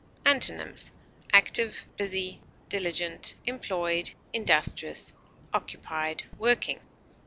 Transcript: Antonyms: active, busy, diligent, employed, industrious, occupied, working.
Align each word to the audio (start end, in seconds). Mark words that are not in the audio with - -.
Antonyms: 0.25 0.89
active, 1.31 1.85
busy, 1.95 2.41
diligent, 2.69 3.35
employed, 3.45 4.09
industrious, 4.33 5.13
occupied, 5.53 6.23
working. 6.39 6.79